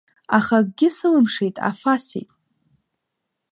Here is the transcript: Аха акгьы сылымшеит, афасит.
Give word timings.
Аха 0.37 0.55
акгьы 0.61 0.89
сылымшеит, 0.97 1.55
афасит. 1.69 2.29